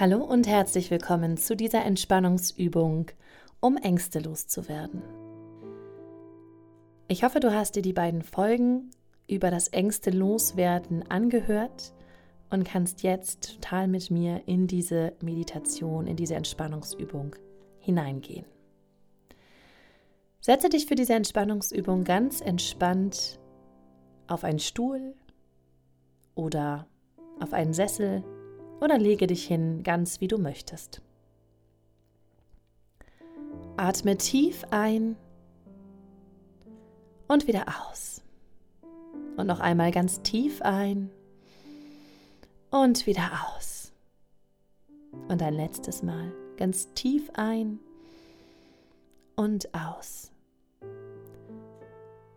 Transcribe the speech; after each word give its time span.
Hallo 0.00 0.24
und 0.24 0.46
herzlich 0.46 0.90
willkommen 0.90 1.36
zu 1.36 1.54
dieser 1.54 1.84
Entspannungsübung, 1.84 3.10
um 3.60 3.76
Ängste 3.76 4.20
loszuwerden. 4.20 5.02
Ich 7.06 7.22
hoffe, 7.22 7.38
du 7.38 7.52
hast 7.52 7.76
dir 7.76 7.82
die 7.82 7.92
beiden 7.92 8.22
Folgen 8.22 8.92
über 9.28 9.50
das 9.50 9.68
Ängste 9.68 10.08
loswerden 10.08 11.04
angehört 11.10 11.92
und 12.48 12.64
kannst 12.64 13.02
jetzt 13.02 13.56
total 13.56 13.88
mit 13.88 14.10
mir 14.10 14.40
in 14.46 14.66
diese 14.66 15.12
Meditation, 15.20 16.06
in 16.06 16.16
diese 16.16 16.34
Entspannungsübung 16.34 17.36
hineingehen. 17.80 18.46
Setze 20.40 20.70
dich 20.70 20.86
für 20.86 20.94
diese 20.94 21.12
Entspannungsübung 21.12 22.04
ganz 22.04 22.40
entspannt 22.40 23.38
auf 24.28 24.44
einen 24.44 24.60
Stuhl 24.60 25.14
oder 26.34 26.86
auf 27.38 27.52
einen 27.52 27.74
Sessel 27.74 28.24
oder 28.80 28.98
lege 28.98 29.26
dich 29.26 29.46
hin, 29.46 29.82
ganz 29.82 30.20
wie 30.20 30.28
du 30.28 30.38
möchtest. 30.38 31.02
Atme 33.76 34.16
tief 34.16 34.64
ein 34.70 35.16
und 37.28 37.46
wieder 37.46 37.66
aus. 37.68 38.22
Und 39.36 39.46
noch 39.46 39.60
einmal 39.60 39.90
ganz 39.90 40.22
tief 40.22 40.60
ein 40.62 41.10
und 42.70 43.06
wieder 43.06 43.30
aus. 43.56 43.92
Und 45.28 45.42
ein 45.42 45.54
letztes 45.54 46.02
Mal 46.02 46.32
ganz 46.56 46.92
tief 46.94 47.30
ein 47.34 47.78
und 49.36 49.72
aus. 49.74 50.30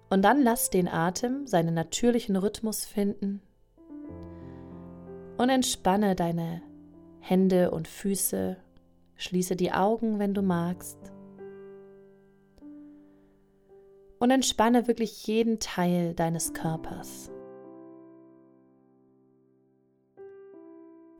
Und 0.09 0.21
dann 0.21 0.41
lass 0.41 0.69
den 0.69 0.87
Atem 0.87 1.47
seinen 1.47 1.73
natürlichen 1.73 2.35
Rhythmus 2.35 2.85
finden 2.85 3.41
und 5.37 5.49
entspanne 5.49 6.15
deine 6.15 6.61
Hände 7.19 7.71
und 7.71 7.87
Füße. 7.87 8.57
Schließe 9.15 9.55
die 9.55 9.71
Augen, 9.71 10.19
wenn 10.19 10.33
du 10.33 10.41
magst. 10.41 10.97
Und 14.19 14.31
entspanne 14.31 14.87
wirklich 14.87 15.25
jeden 15.27 15.59
Teil 15.59 16.13
deines 16.13 16.53
Körpers. 16.53 17.31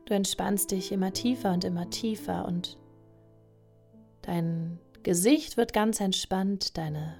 Du 0.06 0.12
entspannst 0.12 0.70
dich 0.70 0.92
immer 0.92 1.12
tiefer 1.12 1.52
und 1.52 1.64
immer 1.64 1.88
tiefer 1.88 2.44
und 2.44 2.78
dein 4.22 4.78
Gesicht 5.02 5.56
wird 5.56 5.72
ganz 5.72 6.00
entspannt, 6.00 6.76
deine 6.76 7.14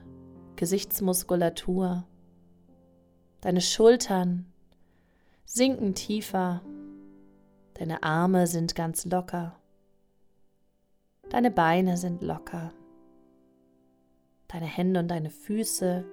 Gesichtsmuskulatur, 0.57 2.07
deine 3.41 3.61
Schultern 3.61 4.53
sinken 5.45 5.95
tiefer 5.95 6.63
Deine 7.75 8.03
Arme 8.03 8.47
sind 8.47 8.75
ganz 8.75 9.05
locker. 9.05 9.59
Deine 11.31 11.51
Beine 11.51 11.97
sind 11.97 12.23
locker. 12.23 12.73
Deine 14.49 14.67
Hände 14.67 15.01
und 15.01 15.09
deine 15.09 15.31
Füße 15.31 16.05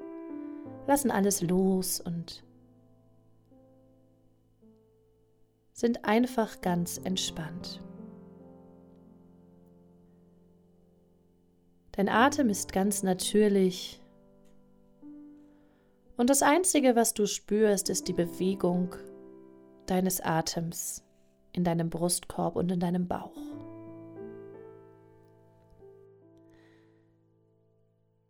lassen 0.87 1.11
alles 1.11 1.41
los 1.41 1.99
und 1.99 2.43
sind 5.73 6.05
einfach 6.05 6.61
ganz 6.61 6.97
entspannt. 6.97 7.81
Dein 11.91 12.09
Atem 12.09 12.49
ist 12.49 12.73
ganz 12.73 13.03
natürlich 13.03 14.01
und 16.17 16.29
das 16.29 16.43
Einzige, 16.43 16.95
was 16.95 17.15
du 17.15 17.25
spürst, 17.25 17.89
ist 17.89 18.07
die 18.07 18.13
Bewegung 18.13 18.95
deines 19.87 20.21
Atems 20.21 21.03
in 21.53 21.63
deinem 21.63 21.89
Brustkorb 21.89 22.55
und 22.55 22.71
in 22.71 22.79
deinem 22.79 23.07
Bauch. 23.07 23.37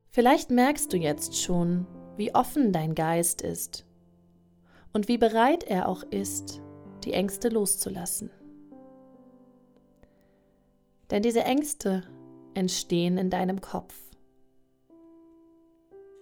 Vielleicht 0.09 0.51
merkst 0.51 0.91
du 0.91 0.97
jetzt 0.97 1.37
schon, 1.41 1.87
wie 2.17 2.35
offen 2.35 2.73
dein 2.73 2.95
Geist 2.95 3.41
ist 3.41 3.85
und 4.91 5.07
wie 5.07 5.17
bereit 5.17 5.63
er 5.63 5.87
auch 5.87 6.03
ist, 6.03 6.61
die 7.05 7.13
Ängste 7.13 7.49
loszulassen. 7.49 8.29
Denn 11.09 11.23
diese 11.23 11.43
Ängste 11.43 12.03
entstehen 12.53 13.17
in 13.17 13.29
deinem 13.29 13.61
Kopf. 13.61 13.95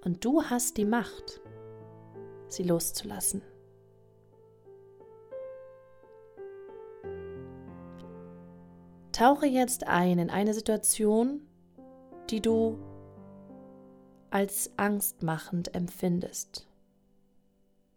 Und 0.04 0.24
du 0.24 0.44
hast 0.44 0.78
die 0.78 0.86
Macht, 0.86 1.42
sie 2.48 2.64
loszulassen. 2.64 3.42
Tauche 9.20 9.48
jetzt 9.48 9.86
ein 9.86 10.18
in 10.18 10.30
eine 10.30 10.54
Situation, 10.54 11.42
die 12.30 12.40
du 12.40 12.80
als 14.30 14.72
angstmachend 14.78 15.76
empfindest. 15.76 16.70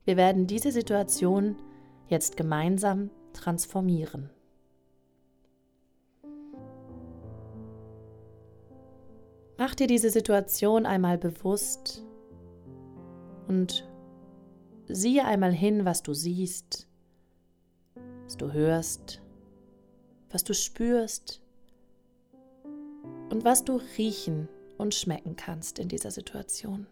Wir 0.05 0.17
werden 0.17 0.49
diese 0.49 0.73
Situation 0.73 1.63
jetzt 2.09 2.37
gemeinsam 2.37 3.09
transformieren. 3.35 4.31
Mach 9.59 9.77
dir 9.77 9.87
diese 9.87 10.11
Situation 10.11 10.87
einmal 10.87 11.19
bewusst 11.19 12.05
und 13.47 13.89
siehe 14.89 15.25
einmal 15.25 15.53
hin, 15.53 15.85
was 15.85 16.03
du 16.03 16.15
siehst, 16.15 16.89
was 18.25 18.37
du 18.37 18.53
hörst, 18.53 19.22
was 20.33 20.45
du 20.45 20.55
spürst 20.55 21.41
und 23.31 23.45
was 23.45 23.65
du 23.65 23.81
riechen 23.97 24.49
und 24.79 24.95
schmecken 24.95 25.37
kannst 25.37 25.79
in 25.79 25.89
dieser 25.89 26.11
Situation. 26.11 26.87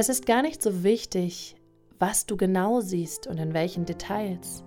Es 0.00 0.08
ist 0.08 0.24
gar 0.24 0.40
nicht 0.40 0.62
so 0.62 0.82
wichtig, 0.82 1.56
was 1.98 2.24
du 2.24 2.38
genau 2.38 2.80
siehst 2.80 3.26
und 3.26 3.36
in 3.36 3.52
welchen 3.52 3.84
Details, 3.84 4.64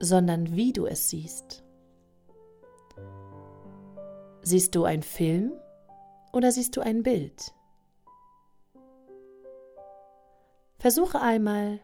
sondern 0.00 0.56
wie 0.56 0.72
du 0.72 0.86
es 0.86 1.08
siehst. 1.08 1.62
Siehst 4.42 4.74
du 4.74 4.82
ein 4.82 5.04
Film 5.04 5.52
oder 6.32 6.50
siehst 6.50 6.76
du 6.76 6.80
ein 6.80 7.04
Bild? 7.04 7.54
Versuche 10.80 11.20
einmal 11.20 11.78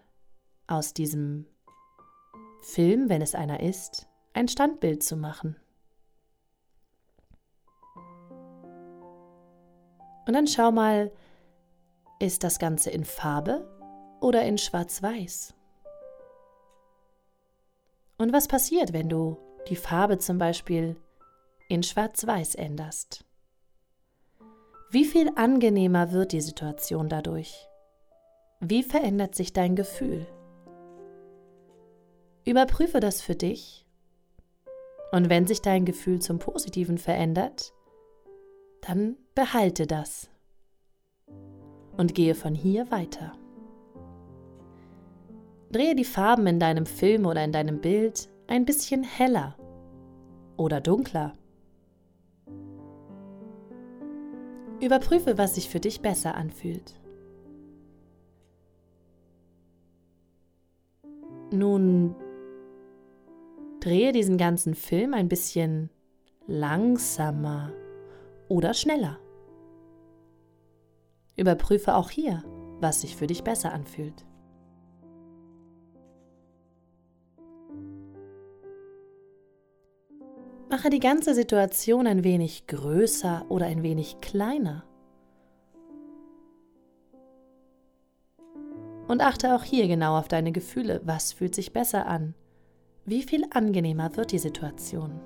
aus 0.66 0.92
diesem 0.92 1.46
Film, 2.62 3.08
wenn 3.08 3.22
es 3.22 3.36
einer 3.36 3.60
ist, 3.60 4.08
ein 4.32 4.48
Standbild 4.48 5.04
zu 5.04 5.16
machen. 5.16 5.54
Und 10.26 10.32
dann 10.32 10.48
schau 10.48 10.72
mal, 10.72 11.12
ist 12.18 12.44
das 12.44 12.58
Ganze 12.58 12.90
in 12.90 13.04
Farbe 13.04 13.68
oder 14.20 14.42
in 14.44 14.58
Schwarz-Weiß? 14.58 15.54
Und 18.18 18.32
was 18.32 18.48
passiert, 18.48 18.92
wenn 18.92 19.08
du 19.08 19.36
die 19.68 19.76
Farbe 19.76 20.18
zum 20.18 20.38
Beispiel 20.38 20.96
in 21.68 21.82
Schwarz-Weiß 21.82 22.54
änderst? 22.54 23.24
Wie 24.90 25.04
viel 25.04 25.30
angenehmer 25.34 26.12
wird 26.12 26.32
die 26.32 26.40
Situation 26.40 27.08
dadurch? 27.08 27.68
Wie 28.60 28.82
verändert 28.82 29.34
sich 29.34 29.52
dein 29.52 29.76
Gefühl? 29.76 30.26
Überprüfe 32.44 33.00
das 33.00 33.20
für 33.20 33.34
dich 33.34 33.86
und 35.12 35.28
wenn 35.28 35.46
sich 35.46 35.60
dein 35.60 35.84
Gefühl 35.84 36.20
zum 36.20 36.38
Positiven 36.38 36.96
verändert, 36.96 37.74
dann 38.80 39.16
behalte 39.34 39.86
das 39.86 40.30
und 41.96 42.14
gehe 42.14 42.34
von 42.34 42.54
hier 42.54 42.90
weiter. 42.90 43.32
Drehe 45.72 45.94
die 45.94 46.04
Farben 46.04 46.46
in 46.46 46.60
deinem 46.60 46.86
Film 46.86 47.26
oder 47.26 47.44
in 47.44 47.52
deinem 47.52 47.80
Bild 47.80 48.28
ein 48.46 48.64
bisschen 48.64 49.02
heller 49.02 49.56
oder 50.56 50.80
dunkler. 50.80 51.34
Überprüfe, 54.80 55.38
was 55.38 55.54
sich 55.54 55.68
für 55.68 55.80
dich 55.80 56.00
besser 56.00 56.34
anfühlt. 56.34 57.00
Nun 61.50 62.14
drehe 63.80 64.12
diesen 64.12 64.36
ganzen 64.36 64.74
Film 64.74 65.14
ein 65.14 65.28
bisschen 65.28 65.90
langsamer 66.46 67.72
oder 68.48 68.74
schneller. 68.74 69.18
Überprüfe 71.36 71.94
auch 71.94 72.10
hier, 72.10 72.42
was 72.80 73.02
sich 73.02 73.16
für 73.16 73.26
dich 73.26 73.44
besser 73.44 73.72
anfühlt. 73.72 74.24
Mache 80.68 80.90
die 80.90 81.00
ganze 81.00 81.34
Situation 81.34 82.06
ein 82.06 82.24
wenig 82.24 82.66
größer 82.66 83.46
oder 83.48 83.66
ein 83.66 83.82
wenig 83.82 84.20
kleiner. 84.20 84.84
Und 89.06 89.22
achte 89.22 89.54
auch 89.54 89.62
hier 89.62 89.86
genau 89.86 90.18
auf 90.18 90.26
deine 90.26 90.50
Gefühle. 90.50 91.00
Was 91.04 91.32
fühlt 91.32 91.54
sich 91.54 91.72
besser 91.72 92.06
an? 92.06 92.34
Wie 93.04 93.22
viel 93.22 93.46
angenehmer 93.50 94.16
wird 94.16 94.32
die 94.32 94.38
Situation? 94.38 95.20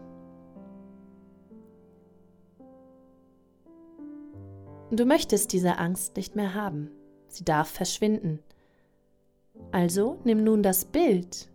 Du 4.91 5.05
möchtest 5.05 5.53
diese 5.53 5.79
Angst 5.79 6.17
nicht 6.17 6.35
mehr 6.35 6.55
haben. 6.55 6.91
Sie 7.29 7.45
darf 7.45 7.69
verschwinden. 7.69 8.41
Also 9.71 10.19
nimm 10.25 10.43
nun 10.43 10.63
das 10.63 10.85
Bild, 10.85 11.49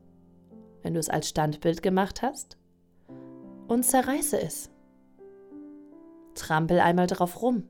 wenn 0.83 0.93
du 0.93 0.99
es 0.99 1.09
als 1.09 1.27
Standbild 1.27 1.83
gemacht 1.83 2.21
hast, 2.21 2.57
und 3.67 3.83
zerreiße 3.83 4.39
es. 4.39 4.69
Trampel 6.33 6.79
einmal 6.79 7.07
drauf 7.07 7.41
rum 7.41 7.67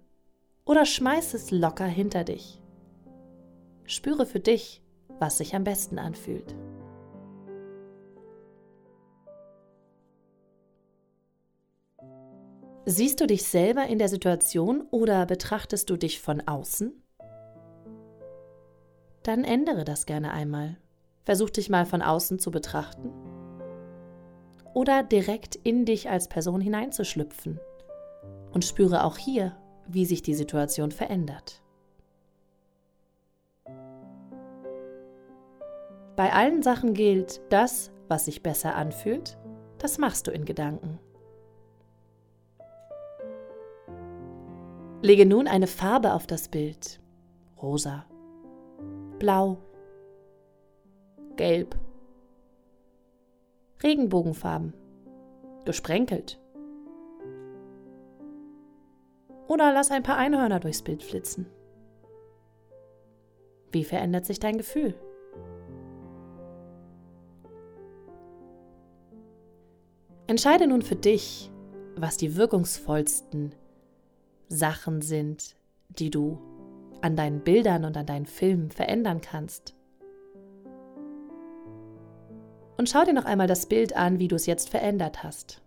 oder 0.66 0.86
schmeiß 0.86 1.34
es 1.34 1.52
locker 1.52 1.86
hinter 1.86 2.24
dich. 2.24 2.62
Spüre 3.86 4.26
für 4.26 4.40
dich, 4.40 4.84
was 5.20 5.38
sich 5.38 5.56
am 5.56 5.64
besten 5.64 5.98
anfühlt. 5.98 6.56
Siehst 12.88 13.20
du 13.20 13.26
dich 13.26 13.44
selber 13.44 13.88
in 13.88 13.98
der 13.98 14.10
Situation 14.10 14.84
oder 14.92 15.26
betrachtest 15.26 15.90
du 15.90 15.98
dich 15.98 16.22
von 16.22 16.48
außen? 16.48 16.94
Dann 19.24 19.44
ändere 19.44 19.84
das 19.84 20.06
gerne 20.06 20.32
einmal. 20.32 20.78
Versuch 21.24 21.50
dich 21.50 21.72
mal 21.72 21.88
von 21.88 22.04
außen 22.04 22.38
zu 22.38 22.52
betrachten. 22.52 23.12
Oder 24.76 25.02
direkt 25.02 25.56
in 25.56 25.86
dich 25.86 26.12
als 26.12 26.28
Person 26.28 26.62
hineinzuschlüpfen. 26.62 27.60
Und 28.52 28.66
spüre 28.66 29.04
auch 29.04 29.18
hier, 29.18 29.58
wie 29.88 30.06
sich 30.06 30.22
die 30.22 30.36
Situation 30.36 30.92
verändert. 30.92 31.64
Bei 36.16 36.32
allen 36.32 36.62
Sachen 36.62 36.94
gilt, 36.94 37.42
das, 37.50 37.92
was 38.08 38.26
sich 38.26 38.44
besser 38.44 38.76
anfühlt, 38.76 39.40
das 39.80 39.98
machst 39.98 40.28
du 40.28 40.32
in 40.32 40.46
Gedanken. 40.46 41.00
Lege 45.06 45.28
nun 45.28 45.48
eine 45.48 45.68
Farbe 45.68 46.14
auf 46.14 46.26
das 46.26 46.48
Bild. 46.48 47.00
Rosa, 47.62 48.08
blau, 49.20 49.60
gelb, 51.36 51.76
Regenbogenfarben, 53.84 54.74
gesprenkelt. 55.64 56.40
Oder 59.48 59.72
lass 59.74 59.92
ein 59.92 60.02
paar 60.02 60.18
Einhörner 60.18 60.60
durchs 60.60 60.82
Bild 60.82 61.04
flitzen. 61.04 61.46
Wie 63.72 63.84
verändert 63.84 64.26
sich 64.26 64.40
dein 64.40 64.58
Gefühl? 64.58 64.96
Entscheide 70.26 70.66
nun 70.66 70.82
für 70.82 70.96
dich, 70.96 71.52
was 71.96 72.18
die 72.18 72.36
wirkungsvollsten 72.36 73.54
Sachen 74.48 75.02
sind, 75.02 75.56
die 75.90 76.10
du 76.10 76.40
an 77.02 77.16
deinen 77.16 77.42
Bildern 77.42 77.86
und 77.86 77.98
an 77.98 78.06
deinen 78.06 78.26
Filmen 78.26 78.72
verändern 78.72 79.22
kannst. 79.22 79.76
Und 82.78 82.90
schau 82.90 83.06
dir 83.06 83.14
noch 83.14 83.26
einmal 83.26 83.48
das 83.48 83.68
Bild 83.68 83.96
an, 83.96 84.20
wie 84.20 84.28
du 84.28 84.36
es 84.36 84.46
jetzt 84.46 84.70
verändert 84.70 85.24
hast. 85.24 85.62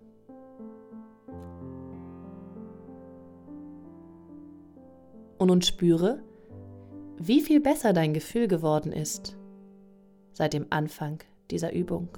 Und 5.38 5.48
nun 5.48 5.62
spüre, 5.62 6.22
wie 7.16 7.40
viel 7.40 7.60
besser 7.60 7.92
dein 7.92 8.12
Gefühl 8.12 8.48
geworden 8.48 8.92
ist 8.92 9.36
seit 10.32 10.52
dem 10.52 10.66
Anfang 10.70 11.18
dieser 11.50 11.72
Übung. 11.72 12.08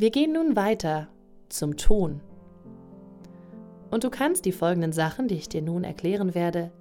Wir 0.00 0.10
gehen 0.10 0.32
nun 0.32 0.56
weiter 0.56 1.08
zum 1.50 1.76
Ton. 1.76 2.22
Und 3.90 4.02
du 4.02 4.08
kannst 4.08 4.46
die 4.46 4.52
folgenden 4.52 4.94
Sachen, 4.94 5.28
die 5.28 5.34
ich 5.34 5.50
dir 5.50 5.60
nun 5.60 5.84
erklären 5.84 6.34
werde, 6.34 6.72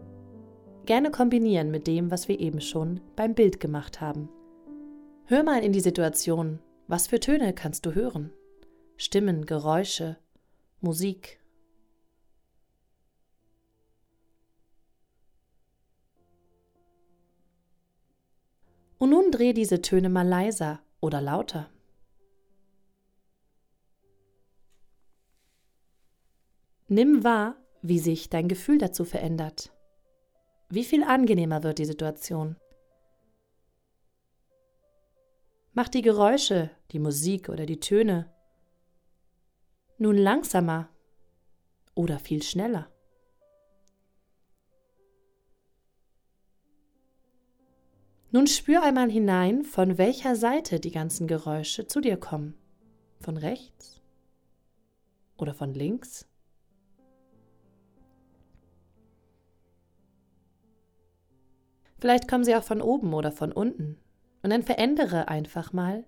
gerne 0.85 1.11
kombinieren 1.11 1.69
mit 1.69 1.85
dem, 1.85 2.11
was 2.11 2.29
wir 2.29 2.39
eben 2.39 2.61
schon 2.61 3.01
beim 3.17 3.35
Bild 3.35 3.59
gemacht 3.59 3.99
haben. 3.99 4.29
Hör 5.25 5.43
mal 5.43 5.65
in 5.65 5.73
die 5.73 5.81
Situation, 5.81 6.59
was 6.87 7.07
für 7.07 7.19
Töne 7.19 7.51
kannst 7.51 7.85
du 7.85 7.93
hören? 7.93 8.31
Stimmen, 8.95 9.45
Geräusche, 9.45 10.15
Musik. 10.79 11.41
Und 18.97 19.09
nun 19.09 19.29
dreh 19.29 19.51
diese 19.51 19.81
Töne 19.81 20.07
mal 20.07 20.25
leiser 20.25 20.79
oder 21.01 21.19
lauter. 21.19 21.69
Nimm 26.91 27.23
wahr, 27.23 27.55
wie 27.83 27.99
sich 27.99 28.29
dein 28.29 28.47
Gefühl 28.47 28.79
dazu 28.79 29.05
verändert. 29.05 29.71
Wie 30.69 30.83
viel 30.83 31.03
angenehmer 31.03 31.61
wird 31.61 31.77
die 31.77 31.85
Situation. 31.85 32.55
Mach 35.73 35.87
die 35.87 36.01
Geräusche, 36.01 36.71
die 36.91 36.97
Musik 36.97 37.47
oder 37.49 37.67
die 37.67 37.79
Töne 37.79 38.33
nun 39.99 40.17
langsamer 40.17 40.89
oder 41.93 42.19
viel 42.19 42.41
schneller. 42.41 42.89
Nun 48.31 48.47
spür 48.47 48.81
einmal 48.81 49.11
hinein, 49.11 49.63
von 49.63 49.97
welcher 49.97 50.35
Seite 50.35 50.79
die 50.79 50.91
ganzen 50.91 51.27
Geräusche 51.27 51.85
zu 51.85 51.99
dir 51.99 52.17
kommen. 52.17 52.55
Von 53.19 53.37
rechts 53.37 54.01
oder 55.37 55.53
von 55.53 55.73
links? 55.73 56.28
Vielleicht 61.99 62.27
kommen 62.27 62.43
sie 62.43 62.55
auch 62.55 62.63
von 62.63 62.81
oben 62.81 63.13
oder 63.13 63.31
von 63.31 63.51
unten. 63.51 63.97
Und 64.41 64.51
dann 64.51 64.63
verändere 64.63 65.27
einfach 65.27 65.73
mal 65.73 66.05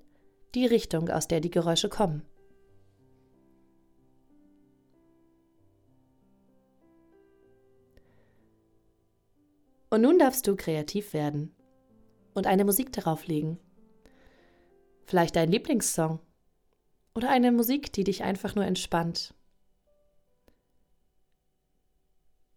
die 0.56 0.66
Richtung, 0.66 1.10
aus 1.10 1.28
der 1.28 1.42
die 1.42 1.52
Geräusche 1.52 1.90
kommen. 1.90 2.24
Und 9.90 10.02
nun 10.02 10.18
darfst 10.18 10.48
du 10.48 10.56
kreativ 10.56 11.14
werden 11.14 11.54
und 12.34 12.48
eine 12.48 12.64
Musik 12.64 12.94
darauf 12.94 13.28
legen. 13.28 13.60
Vielleicht 15.04 15.36
dein 15.36 15.52
Lieblingssong 15.52 16.20
oder 17.14 17.30
eine 17.30 17.52
Musik, 17.52 17.92
die 17.92 18.06
dich 18.06 18.24
einfach 18.24 18.56
nur 18.56 18.64
entspannt. 18.64 19.34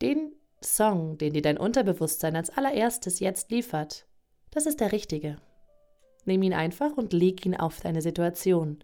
Den 0.00 0.36
Song, 0.64 1.18
den 1.18 1.32
dir 1.32 1.42
dein 1.42 1.58
Unterbewusstsein 1.58 2.36
als 2.36 2.50
allererstes 2.50 3.20
jetzt 3.20 3.50
liefert, 3.50 4.06
das 4.50 4.66
ist 4.66 4.80
der 4.80 4.92
richtige. 4.92 5.36
Nimm 6.24 6.42
ihn 6.42 6.54
einfach 6.54 6.96
und 6.96 7.12
leg 7.12 7.44
ihn 7.44 7.56
auf 7.56 7.80
deine 7.80 8.02
Situation. 8.02 8.82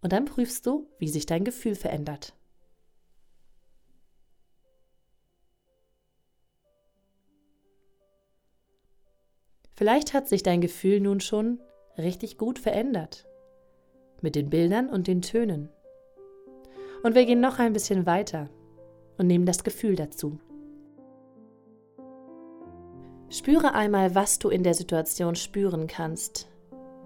Und 0.00 0.12
dann 0.12 0.24
prüfst 0.24 0.66
du, 0.66 0.88
wie 0.98 1.08
sich 1.08 1.26
dein 1.26 1.44
Gefühl 1.44 1.74
verändert. 1.74 2.34
Vielleicht 9.76 10.14
hat 10.14 10.28
sich 10.28 10.42
dein 10.42 10.60
Gefühl 10.60 11.00
nun 11.00 11.20
schon 11.20 11.60
richtig 11.98 12.38
gut 12.38 12.58
verändert. 12.58 13.26
Mit 14.22 14.36
den 14.36 14.48
Bildern 14.48 14.88
und 14.88 15.06
den 15.08 15.20
Tönen. 15.20 15.68
Und 17.02 17.14
wir 17.14 17.26
gehen 17.26 17.40
noch 17.40 17.58
ein 17.58 17.72
bisschen 17.72 18.06
weiter 18.06 18.48
und 19.18 19.26
nehmen 19.26 19.46
das 19.46 19.64
Gefühl 19.64 19.96
dazu. 19.96 20.38
Spüre 23.34 23.74
einmal, 23.74 24.14
was 24.14 24.38
du 24.38 24.48
in 24.48 24.62
der 24.62 24.74
Situation 24.74 25.34
spüren 25.34 25.88
kannst. 25.88 26.46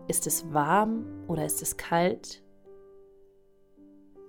Ist 0.08 0.26
es 0.26 0.52
warm 0.52 1.06
oder 1.26 1.46
ist 1.46 1.62
es 1.62 1.78
kalt? 1.78 2.42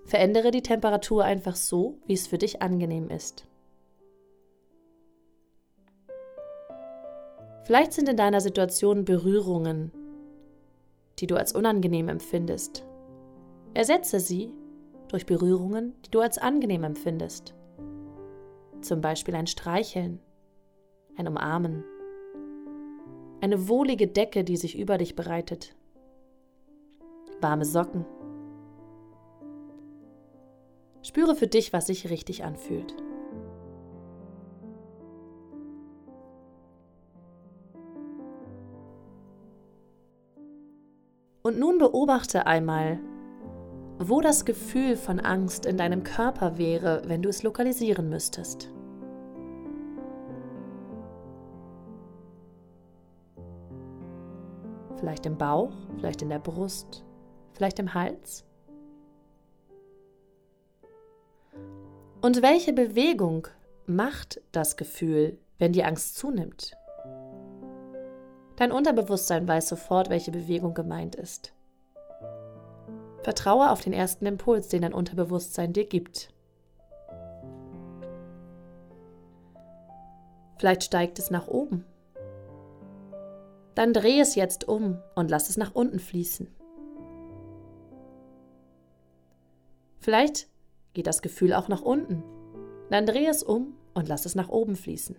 Verändere 0.06 0.52
die 0.52 0.62
Temperatur 0.62 1.26
einfach 1.26 1.58
so, 1.58 1.98
wie 2.06 2.14
es 2.14 2.26
für 2.26 2.38
dich 2.38 2.62
angenehm 2.62 3.10
ist. 3.10 3.46
Vielleicht 7.66 7.92
sind 7.92 8.08
in 8.08 8.16
deiner 8.16 8.40
Situation 8.40 9.04
Berührungen, 9.04 9.92
die 11.20 11.28
du 11.28 11.36
als 11.36 11.52
unangenehm 11.52 12.08
empfindest. 12.08 12.88
Ersetze 13.74 14.22
sie 14.22 14.54
durch 15.10 15.26
Berührungen, 15.26 15.96
die 16.06 16.12
du 16.12 16.22
als 16.22 16.38
angenehm 16.38 16.86
empfindest. 16.86 17.54
Zum 18.80 19.02
Beispiel 19.02 19.36
ein 19.36 19.48
Streicheln, 19.48 20.22
ein 21.18 21.28
Umarmen, 21.28 21.84
eine 23.42 23.68
wohlige 23.68 24.08
Decke, 24.08 24.44
die 24.44 24.58
sich 24.58 24.78
über 24.78 24.98
dich 24.98 25.16
breitet, 25.16 25.76
warme 27.42 27.66
Socken. 27.66 28.06
Spüre 31.02 31.36
für 31.36 31.48
dich, 31.48 31.72
was 31.72 31.88
sich 31.88 32.10
richtig 32.10 32.44
anfühlt. 32.44 32.96
Und 41.42 41.58
nun 41.58 41.78
beobachte 41.78 42.46
einmal, 42.46 43.00
wo 43.98 44.22
das 44.22 44.46
Gefühl 44.46 44.96
von 44.96 45.20
Angst 45.20 45.66
in 45.66 45.78
deinem 45.78 46.04
Körper 46.04 46.58
wäre, 46.58 47.02
wenn 47.08 47.22
du 47.22 47.30
es 47.30 47.44
lokalisieren 47.44 48.10
müsstest. 48.10 48.72
Vielleicht 55.00 55.26
im 55.26 55.38
Bauch, 55.38 55.72
vielleicht 55.98 56.22
in 56.22 56.30
der 56.30 56.40
Brust, 56.40 57.06
vielleicht 57.54 57.80
im 57.80 57.94
Hals. 57.94 58.44
Und 62.22 62.42
welche 62.42 62.74
Bewegung 62.74 63.48
macht 63.86 64.42
das 64.52 64.76
Gefühl, 64.76 65.40
wenn 65.58 65.72
die 65.72 65.86
Angst 65.86 66.18
zunimmt? 66.18 66.76
Dein 68.58 68.74
Unterbewusstsein 68.74 69.48
weiß 69.48 69.70
sofort, 69.70 70.10
welche 70.10 70.32
Bewegung 70.32 70.74
gemeint 70.74 71.16
ist. 71.16 71.54
Vertraue 73.24 73.72
auf 73.72 73.80
den 73.80 73.94
ersten 73.94 74.26
Impuls, 74.26 74.68
den 74.68 74.82
dein 74.82 74.94
Unterbewusstsein 74.94 75.72
dir 75.72 75.86
gibt. 75.86 76.34
Vielleicht 80.58 80.84
steigt 80.84 81.20
es 81.20 81.32
nach 81.32 81.48
oben. 81.48 81.86
Dann 83.80 83.94
dreh 83.94 84.20
es 84.20 84.36
jetzt 84.36 84.68
um 84.68 85.00
und 85.16 85.32
lass 85.32 85.50
es 85.50 85.56
nach 85.56 85.74
unten 85.74 86.00
fließen. 86.00 86.54
Vielleicht 90.00 90.50
geht 90.92 91.08
das 91.08 91.22
Gefühl 91.22 91.54
auch 91.54 91.70
nach 91.70 91.82
unten. 91.82 92.22
Dann 92.90 93.06
dreh 93.06 93.26
es 93.26 93.42
um 93.42 93.78
und 93.94 94.10
lass 94.10 94.26
es 94.26 94.36
nach 94.36 94.50
oben 94.50 94.76
fließen. 94.76 95.16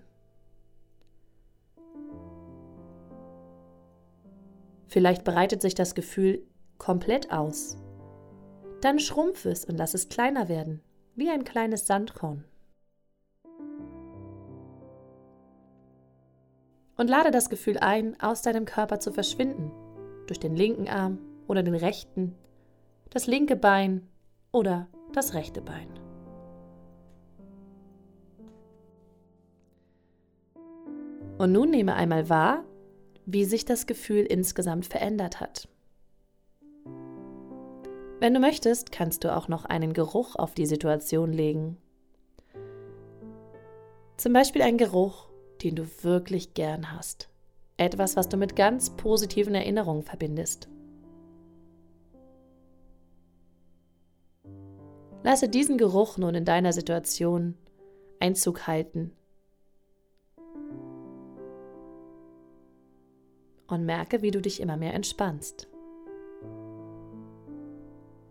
Vielleicht 4.88 5.24
breitet 5.24 5.62
sich 5.62 5.74
das 5.74 5.94
Gefühl 5.94 6.46
komplett 6.76 7.32
aus. 7.32 7.78
Dann 8.82 8.98
schrumpf 8.98 9.46
es 9.46 9.64
und 9.64 9.78
lass 9.78 9.94
es 9.94 10.10
kleiner 10.10 10.50
werden, 10.50 10.82
wie 11.14 11.30
ein 11.30 11.44
kleines 11.44 11.86
Sandkorn. 11.86 12.44
Und 17.00 17.08
lade 17.08 17.30
das 17.30 17.48
Gefühl 17.48 17.78
ein, 17.78 18.20
aus 18.20 18.42
deinem 18.42 18.66
Körper 18.66 19.00
zu 19.00 19.10
verschwinden, 19.10 19.72
durch 20.26 20.38
den 20.38 20.54
linken 20.54 20.86
Arm 20.86 21.16
oder 21.48 21.62
den 21.62 21.74
rechten, 21.74 22.34
das 23.08 23.26
linke 23.26 23.56
Bein 23.56 24.06
oder 24.52 24.86
das 25.14 25.32
rechte 25.32 25.62
Bein. 25.62 25.88
Und 31.38 31.52
nun 31.52 31.70
nehme 31.70 31.94
einmal 31.94 32.28
wahr, 32.28 32.64
wie 33.24 33.46
sich 33.46 33.64
das 33.64 33.86
Gefühl 33.86 34.26
insgesamt 34.26 34.84
verändert 34.84 35.40
hat. 35.40 35.68
Wenn 38.18 38.34
du 38.34 38.40
möchtest, 38.40 38.92
kannst 38.92 39.24
du 39.24 39.34
auch 39.34 39.48
noch 39.48 39.64
einen 39.64 39.94
Geruch 39.94 40.36
auf 40.36 40.52
die 40.52 40.66
Situation 40.66 41.32
legen. 41.32 41.78
Zum 44.18 44.34
Beispiel 44.34 44.60
einen 44.60 44.76
Geruch, 44.76 45.29
den 45.62 45.76
du 45.76 45.86
wirklich 46.02 46.54
gern 46.54 46.92
hast. 46.92 47.28
Etwas, 47.76 48.16
was 48.16 48.28
du 48.28 48.36
mit 48.36 48.56
ganz 48.56 48.90
positiven 48.90 49.54
Erinnerungen 49.54 50.02
verbindest. 50.02 50.68
Lasse 55.22 55.48
diesen 55.48 55.78
Geruch 55.78 56.16
nun 56.16 56.34
in 56.34 56.44
deiner 56.44 56.72
Situation 56.72 57.54
Einzug 58.20 58.66
halten 58.66 59.12
und 63.66 63.86
merke, 63.86 64.22
wie 64.22 64.30
du 64.30 64.40
dich 64.40 64.60
immer 64.60 64.76
mehr 64.76 64.94
entspannst. 64.94 65.68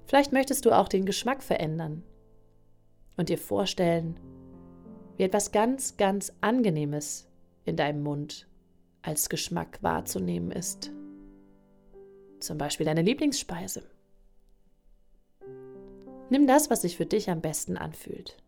Vielleicht 0.05 0.31
möchtest 0.33 0.65
du 0.65 0.71
auch 0.71 0.87
den 0.87 1.05
Geschmack 1.05 1.43
verändern 1.43 2.03
und 3.17 3.29
dir 3.29 3.37
vorstellen, 3.37 4.19
wie 5.19 5.23
etwas 5.23 5.51
ganz, 5.51 5.97
ganz 5.97 6.31
Angenehmes 6.39 7.27
in 7.65 7.75
deinem 7.75 8.03
Mund 8.03 8.47
als 9.01 9.27
Geschmack 9.27 9.77
wahrzunehmen 9.81 10.49
ist. 10.49 10.91
Zum 12.39 12.57
Beispiel 12.57 12.85
deine 12.85 13.01
Lieblingsspeise. 13.01 13.83
Nimm 16.29 16.47
das, 16.47 16.69
was 16.69 16.83
sich 16.83 16.95
für 16.95 17.05
dich 17.05 17.29
am 17.29 17.41
besten 17.41 17.75
anfühlt. 17.75 18.41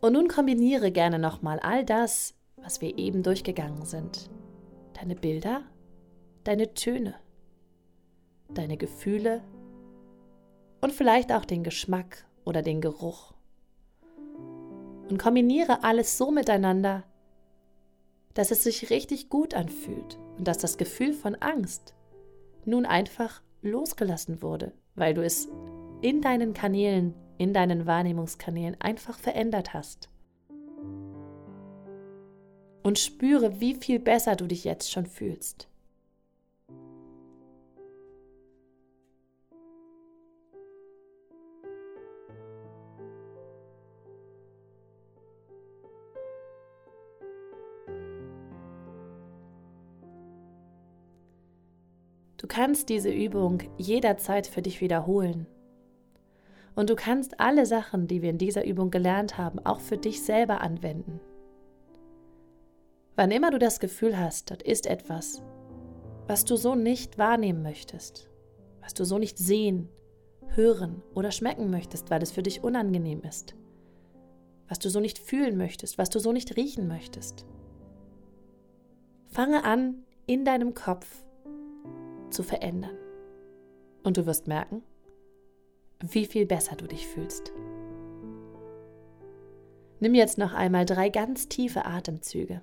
Und 0.00 0.14
nun 0.14 0.28
kombiniere 0.28 0.90
gerne 0.90 1.18
nochmal 1.18 1.58
all 1.60 1.84
das, 1.84 2.32
was 2.56 2.80
wir 2.80 2.96
eben 2.96 3.22
durchgegangen 3.22 3.84
sind. 3.84 4.30
Deine 4.94 5.16
Bilder, 5.16 5.64
deine 6.44 6.72
Töne, 6.72 7.14
deine 8.54 8.78
Gefühle 8.78 9.42
und 10.80 10.92
vielleicht 10.92 11.32
auch 11.32 11.44
den 11.44 11.62
Geschmack 11.62 12.24
oder 12.44 12.62
den 12.62 12.80
Geruch. 12.80 13.32
Und 15.08 15.18
kombiniere 15.18 15.82
alles 15.82 16.18
so 16.18 16.30
miteinander, 16.30 17.02
dass 18.34 18.50
es 18.50 18.62
sich 18.62 18.90
richtig 18.90 19.28
gut 19.28 19.54
anfühlt 19.54 20.18
und 20.38 20.46
dass 20.46 20.58
das 20.58 20.78
Gefühl 20.78 21.12
von 21.12 21.34
Angst 21.36 21.94
nun 22.64 22.86
einfach 22.86 23.42
losgelassen 23.62 24.42
wurde, 24.42 24.72
weil 24.94 25.14
du 25.14 25.24
es 25.24 25.48
in 26.00 26.22
deinen 26.22 26.54
Kanälen 26.54 27.14
in 27.40 27.54
deinen 27.54 27.86
Wahrnehmungskanälen 27.86 28.78
einfach 28.82 29.18
verändert 29.18 29.72
hast. 29.72 30.10
Und 32.82 32.98
spüre, 32.98 33.60
wie 33.60 33.74
viel 33.76 33.98
besser 33.98 34.36
du 34.36 34.46
dich 34.46 34.64
jetzt 34.64 34.92
schon 34.92 35.06
fühlst. 35.06 35.66
Kannst 52.60 52.90
diese 52.90 53.10
Übung 53.10 53.62
jederzeit 53.78 54.46
für 54.46 54.60
dich 54.60 54.82
wiederholen 54.82 55.46
und 56.74 56.90
du 56.90 56.94
kannst 56.94 57.40
alle 57.40 57.64
Sachen, 57.64 58.06
die 58.06 58.20
wir 58.20 58.28
in 58.28 58.36
dieser 58.36 58.66
Übung 58.66 58.90
gelernt 58.90 59.38
haben, 59.38 59.60
auch 59.60 59.80
für 59.80 59.96
dich 59.96 60.22
selber 60.22 60.60
anwenden. 60.60 61.20
Wann 63.16 63.30
immer 63.30 63.50
du 63.50 63.58
das 63.58 63.80
Gefühl 63.80 64.18
hast, 64.18 64.50
dort 64.50 64.62
ist 64.62 64.86
etwas, 64.86 65.42
was 66.26 66.44
du 66.44 66.56
so 66.56 66.74
nicht 66.74 67.16
wahrnehmen 67.16 67.62
möchtest, 67.62 68.28
was 68.82 68.92
du 68.92 69.06
so 69.06 69.16
nicht 69.16 69.38
sehen, 69.38 69.88
hören 70.48 71.02
oder 71.14 71.30
schmecken 71.30 71.70
möchtest, 71.70 72.10
weil 72.10 72.22
es 72.22 72.30
für 72.30 72.42
dich 72.42 72.62
unangenehm 72.62 73.22
ist, 73.22 73.54
was 74.68 74.78
du 74.78 74.90
so 74.90 75.00
nicht 75.00 75.18
fühlen 75.18 75.56
möchtest, 75.56 75.96
was 75.96 76.10
du 76.10 76.18
so 76.18 76.30
nicht 76.30 76.58
riechen 76.58 76.88
möchtest. 76.88 77.46
Fange 79.28 79.64
an, 79.64 80.04
in 80.26 80.44
deinem 80.44 80.74
Kopf 80.74 81.24
zu 82.30 82.42
verändern. 82.42 82.96
Und 84.02 84.16
du 84.16 84.26
wirst 84.26 84.46
merken, 84.46 84.82
wie 86.00 86.26
viel 86.26 86.46
besser 86.46 86.76
du 86.76 86.86
dich 86.86 87.06
fühlst. 87.06 87.52
Nimm 90.00 90.14
jetzt 90.14 90.38
noch 90.38 90.54
einmal 90.54 90.86
drei 90.86 91.10
ganz 91.10 91.48
tiefe 91.48 91.84
Atemzüge. 91.84 92.62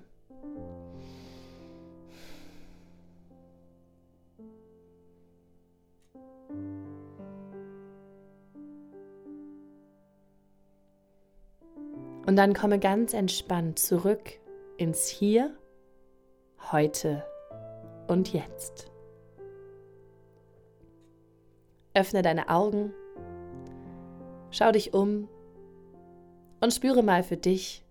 Und 12.26 12.36
dann 12.36 12.52
komme 12.52 12.78
ganz 12.78 13.14
entspannt 13.14 13.78
zurück 13.78 14.38
ins 14.76 15.06
Hier, 15.08 15.56
heute 16.70 17.24
und 18.06 18.34
jetzt. 18.34 18.90
Öffne 21.98 22.22
deine 22.22 22.48
Augen 22.48 22.92
Schau 24.50 24.72
dich 24.72 24.94
um 24.94 25.28
und 26.60 26.72
spüre 26.72 27.02
mal 27.02 27.22
für 27.22 27.36
dich, 27.36 27.84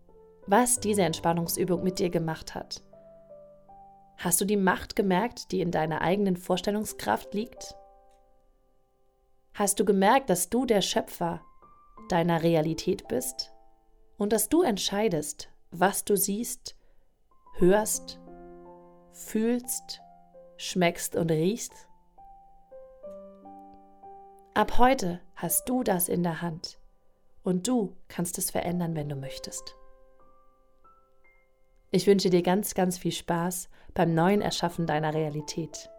was 0.48 0.80
diese 0.80 1.04
Entspannungsübung 1.04 1.84
mit 1.84 2.00
dir 2.00 2.10
gemacht 2.10 2.56
hat 2.56 2.82
Hast 4.18 4.42
du 4.42 4.46
die 4.46 4.58
Macht 4.58 4.96
gemerkt, 4.96 5.52
die 5.52 5.62
in 5.62 5.70
deiner 5.70 6.02
eigenen 6.02 6.38
Vorstellungskraft 6.38 7.36
liegt? 7.36 7.76
Hast 9.54 9.80
du 9.80 9.86
gemerkt, 9.86 10.32
dass 10.32 10.50
du 10.50 10.66
der 10.66 10.82
Schöpfer 10.82 11.42
deiner 12.10 12.42
Realität 12.42 13.08
bist 13.08 13.52
und 14.18 14.34
dass 14.34 14.50
du 14.50 14.64
entscheidest, 14.64 15.50
was 15.70 16.04
du 16.04 16.18
siehst, 16.18 16.76
hörst, 17.58 18.20
fühlst, 19.14 20.02
schmeckst 20.58 21.16
und 21.16 21.30
riechst? 21.30 21.87
Ab 24.58 24.80
heute 24.80 25.22
hast 25.36 25.70
du 25.70 25.84
das 25.84 26.10
in 26.10 26.24
der 26.24 26.42
Hand 26.42 26.80
und 27.44 27.68
du 27.68 27.96
kannst 28.08 28.40
es 28.40 28.50
verändern, 28.50 28.96
wenn 28.96 29.08
du 29.08 29.16
möchtest. 29.16 29.76
Ich 31.92 32.08
wünsche 32.08 32.32
dir 32.32 32.42
ganz, 32.42 32.74
ganz 32.74 32.98
viel 32.98 33.12
Spaß 33.12 33.70
beim 33.94 34.16
neuen 34.16 34.42
Erschaffen 34.42 34.88
deiner 34.88 35.14
Realität. 35.14 35.92